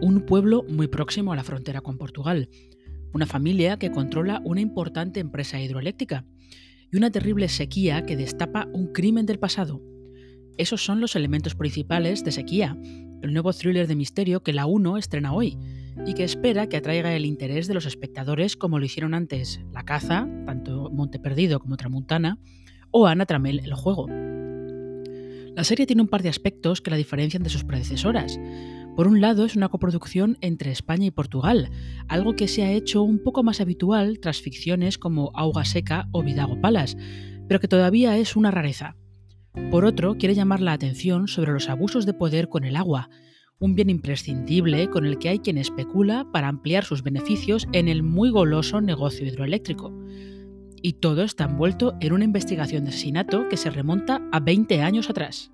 un 0.00 0.20
pueblo 0.20 0.64
muy 0.68 0.88
próximo 0.88 1.32
a 1.32 1.36
la 1.36 1.44
frontera 1.44 1.80
con 1.80 1.98
Portugal, 1.98 2.48
una 3.12 3.26
familia 3.26 3.78
que 3.78 3.90
controla 3.90 4.40
una 4.44 4.60
importante 4.60 5.20
empresa 5.20 5.60
hidroeléctrica 5.60 6.24
y 6.90 6.96
una 6.96 7.10
terrible 7.10 7.48
sequía 7.48 8.04
que 8.04 8.16
destapa 8.16 8.68
un 8.72 8.92
crimen 8.92 9.26
del 9.26 9.38
pasado. 9.38 9.82
Esos 10.56 10.84
son 10.84 11.00
los 11.00 11.16
elementos 11.16 11.54
principales 11.54 12.24
de 12.24 12.32
Sequía, 12.32 12.76
el 13.22 13.32
nuevo 13.32 13.52
thriller 13.52 13.86
de 13.86 13.96
misterio 13.96 14.42
que 14.42 14.52
la 14.52 14.66
1 14.66 14.96
estrena 14.98 15.32
hoy 15.32 15.58
y 16.06 16.14
que 16.14 16.24
espera 16.24 16.68
que 16.68 16.76
atraiga 16.76 17.14
el 17.14 17.26
interés 17.26 17.66
de 17.66 17.74
los 17.74 17.86
espectadores 17.86 18.56
como 18.56 18.78
lo 18.78 18.84
hicieron 18.84 19.14
antes 19.14 19.60
La 19.72 19.84
Caza, 19.84 20.28
tanto 20.46 20.90
Monte 20.90 21.18
Perdido 21.18 21.60
como 21.60 21.76
Tramuntana, 21.76 22.38
o 22.90 23.06
Ana 23.06 23.26
Tramel 23.26 23.60
El 23.60 23.74
Juego. 23.74 24.06
La 25.58 25.64
serie 25.64 25.86
tiene 25.86 26.02
un 26.02 26.08
par 26.08 26.22
de 26.22 26.28
aspectos 26.28 26.80
que 26.80 26.90
la 26.90 26.96
diferencian 26.96 27.42
de 27.42 27.50
sus 27.50 27.64
predecesoras. 27.64 28.38
Por 28.98 29.06
un 29.06 29.20
lado, 29.20 29.44
es 29.44 29.54
una 29.54 29.68
coproducción 29.68 30.38
entre 30.40 30.72
España 30.72 31.06
y 31.06 31.12
Portugal, 31.12 31.70
algo 32.08 32.34
que 32.34 32.48
se 32.48 32.64
ha 32.64 32.72
hecho 32.72 33.04
un 33.04 33.22
poco 33.22 33.44
más 33.44 33.60
habitual 33.60 34.18
tras 34.18 34.40
ficciones 34.40 34.98
como 34.98 35.30
Auga 35.34 35.64
Seca 35.64 36.08
o 36.10 36.24
Vidago 36.24 36.60
Palas, 36.60 36.96
pero 37.46 37.60
que 37.60 37.68
todavía 37.68 38.16
es 38.16 38.34
una 38.34 38.50
rareza. 38.50 38.96
Por 39.70 39.84
otro, 39.84 40.16
quiere 40.18 40.34
llamar 40.34 40.60
la 40.60 40.72
atención 40.72 41.28
sobre 41.28 41.52
los 41.52 41.68
abusos 41.68 42.06
de 42.06 42.12
poder 42.12 42.48
con 42.48 42.64
el 42.64 42.74
agua, 42.74 43.08
un 43.60 43.76
bien 43.76 43.88
imprescindible 43.88 44.90
con 44.90 45.06
el 45.06 45.18
que 45.18 45.28
hay 45.28 45.38
quien 45.38 45.58
especula 45.58 46.26
para 46.32 46.48
ampliar 46.48 46.84
sus 46.84 47.04
beneficios 47.04 47.68
en 47.72 47.86
el 47.86 48.02
muy 48.02 48.30
goloso 48.30 48.80
negocio 48.80 49.24
hidroeléctrico. 49.28 49.96
Y 50.82 50.94
todo 50.94 51.22
está 51.22 51.44
envuelto 51.44 51.94
en 52.00 52.14
una 52.14 52.24
investigación 52.24 52.82
de 52.82 52.90
asesinato 52.90 53.48
que 53.48 53.58
se 53.58 53.70
remonta 53.70 54.28
a 54.32 54.40
20 54.40 54.82
años 54.82 55.08
atrás. 55.08 55.52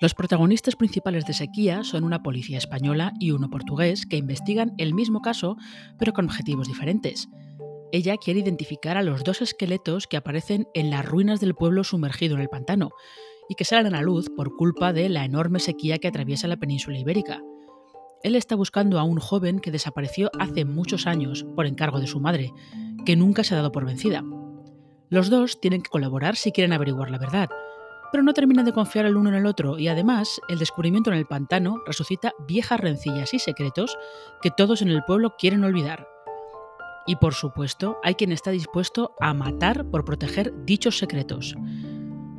Los 0.00 0.14
protagonistas 0.14 0.76
principales 0.76 1.26
de 1.26 1.32
Sequía 1.32 1.82
son 1.82 2.04
una 2.04 2.22
policía 2.22 2.58
española 2.58 3.12
y 3.18 3.32
uno 3.32 3.50
portugués 3.50 4.06
que 4.06 4.16
investigan 4.16 4.72
el 4.78 4.94
mismo 4.94 5.20
caso 5.20 5.56
pero 5.98 6.12
con 6.12 6.26
objetivos 6.26 6.68
diferentes. 6.68 7.28
Ella 7.90 8.16
quiere 8.16 8.40
identificar 8.40 8.96
a 8.96 9.02
los 9.02 9.24
dos 9.24 9.42
esqueletos 9.42 10.06
que 10.06 10.16
aparecen 10.16 10.68
en 10.74 10.90
las 10.90 11.04
ruinas 11.04 11.40
del 11.40 11.54
pueblo 11.54 11.82
sumergido 11.82 12.36
en 12.36 12.42
el 12.42 12.48
pantano 12.48 12.90
y 13.48 13.56
que 13.56 13.64
salen 13.64 13.86
a 13.86 13.96
la 13.96 14.02
luz 14.02 14.30
por 14.36 14.54
culpa 14.54 14.92
de 14.92 15.08
la 15.08 15.24
enorme 15.24 15.58
sequía 15.58 15.98
que 15.98 16.06
atraviesa 16.06 16.46
la 16.46 16.58
península 16.58 16.98
ibérica. 16.98 17.42
Él 18.22 18.36
está 18.36 18.54
buscando 18.54 19.00
a 19.00 19.04
un 19.04 19.18
joven 19.18 19.58
que 19.58 19.72
desapareció 19.72 20.30
hace 20.38 20.64
muchos 20.64 21.08
años 21.08 21.44
por 21.56 21.66
encargo 21.66 21.98
de 21.98 22.06
su 22.06 22.20
madre, 22.20 22.52
que 23.04 23.16
nunca 23.16 23.42
se 23.42 23.54
ha 23.54 23.58
dado 23.58 23.72
por 23.72 23.84
vencida. 23.86 24.22
Los 25.08 25.30
dos 25.30 25.60
tienen 25.60 25.82
que 25.82 25.90
colaborar 25.90 26.36
si 26.36 26.52
quieren 26.52 26.72
averiguar 26.72 27.10
la 27.10 27.18
verdad, 27.18 27.48
pero 28.10 28.22
no 28.22 28.34
terminan 28.34 28.64
de 28.64 28.72
confiar 28.72 29.06
el 29.06 29.16
uno 29.16 29.30
en 29.30 29.36
el 29.36 29.46
otro 29.46 29.78
y 29.78 29.88
además 29.88 30.40
el 30.48 30.58
descubrimiento 30.58 31.10
en 31.10 31.18
el 31.18 31.26
pantano 31.26 31.82
resucita 31.86 32.32
viejas 32.46 32.80
rencillas 32.80 33.34
y 33.34 33.38
secretos 33.38 33.96
que 34.42 34.50
todos 34.50 34.82
en 34.82 34.88
el 34.88 35.02
pueblo 35.04 35.34
quieren 35.38 35.64
olvidar. 35.64 36.08
Y 37.06 37.16
por 37.16 37.34
supuesto, 37.34 37.98
hay 38.02 38.14
quien 38.14 38.32
está 38.32 38.50
dispuesto 38.50 39.14
a 39.18 39.32
matar 39.32 39.86
por 39.86 40.04
proteger 40.04 40.52
dichos 40.64 40.98
secretos. 40.98 41.56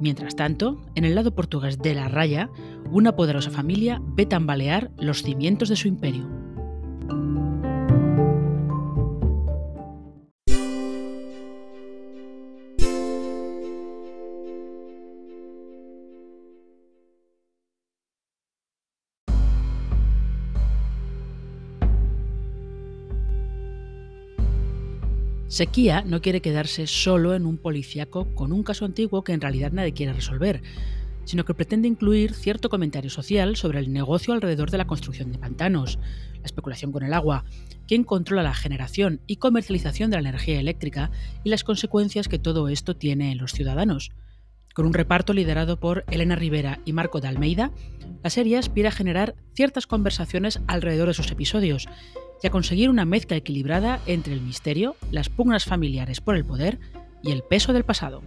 Mientras 0.00 0.36
tanto, 0.36 0.80
en 0.94 1.04
el 1.04 1.14
lado 1.14 1.34
portugués 1.34 1.78
de 1.78 1.94
la 1.94 2.08
raya, 2.08 2.50
una 2.90 3.14
poderosa 3.14 3.50
familia 3.50 4.00
ve 4.02 4.26
tambalear 4.26 4.90
los 4.98 5.22
cimientos 5.22 5.68
de 5.68 5.76
su 5.76 5.88
imperio. 5.88 6.28
Sequía 25.54 26.02
no 26.04 26.20
quiere 26.20 26.42
quedarse 26.42 26.88
solo 26.88 27.32
en 27.32 27.46
un 27.46 27.58
policíaco 27.58 28.26
con 28.34 28.52
un 28.52 28.64
caso 28.64 28.84
antiguo 28.84 29.22
que 29.22 29.30
en 29.30 29.40
realidad 29.40 29.70
nadie 29.70 29.92
quiere 29.92 30.12
resolver, 30.12 30.62
sino 31.26 31.44
que 31.44 31.54
pretende 31.54 31.86
incluir 31.86 32.34
cierto 32.34 32.68
comentario 32.68 33.08
social 33.08 33.54
sobre 33.54 33.78
el 33.78 33.92
negocio 33.92 34.34
alrededor 34.34 34.72
de 34.72 34.78
la 34.78 34.88
construcción 34.88 35.30
de 35.30 35.38
pantanos, 35.38 36.00
la 36.40 36.46
especulación 36.46 36.90
con 36.90 37.04
el 37.04 37.14
agua, 37.14 37.44
quién 37.86 38.02
controla 38.02 38.42
la 38.42 38.52
generación 38.52 39.20
y 39.28 39.36
comercialización 39.36 40.10
de 40.10 40.20
la 40.20 40.28
energía 40.28 40.58
eléctrica 40.58 41.12
y 41.44 41.50
las 41.50 41.62
consecuencias 41.62 42.26
que 42.26 42.40
todo 42.40 42.66
esto 42.66 42.96
tiene 42.96 43.30
en 43.30 43.38
los 43.38 43.52
ciudadanos. 43.52 44.10
Con 44.74 44.86
un 44.86 44.92
reparto 44.92 45.34
liderado 45.34 45.78
por 45.78 46.04
Elena 46.10 46.34
Rivera 46.34 46.80
y 46.84 46.92
Marco 46.92 47.20
de 47.20 47.28
Almeida, 47.28 47.70
la 48.24 48.30
serie 48.30 48.58
aspira 48.58 48.88
a 48.88 48.92
generar 48.92 49.36
ciertas 49.54 49.86
conversaciones 49.86 50.58
alrededor 50.66 51.06
de 51.06 51.14
sus 51.14 51.30
episodios 51.30 51.86
y 52.42 52.46
a 52.46 52.50
conseguir 52.50 52.90
una 52.90 53.04
mezcla 53.04 53.36
equilibrada 53.36 54.00
entre 54.06 54.34
el 54.34 54.40
misterio, 54.40 54.96
las 55.10 55.28
pugnas 55.28 55.64
familiares 55.64 56.20
por 56.20 56.36
el 56.36 56.44
poder 56.44 56.78
y 57.22 57.32
el 57.32 57.42
peso 57.42 57.72
del 57.72 57.84
pasado. 57.84 58.22